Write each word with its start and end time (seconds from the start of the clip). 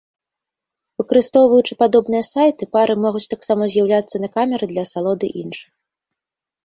Выкарыстоўваючы 1.01 1.73
падобныя 1.83 2.21
сайты, 2.31 2.63
пары 2.77 2.93
могуць 3.05 3.23
таксама 3.37 3.63
з'яўляцца 3.75 4.15
на 4.25 4.29
камеры 4.39 4.63
для 4.75 4.81
асалоды 4.89 5.27
іншых. 5.45 5.69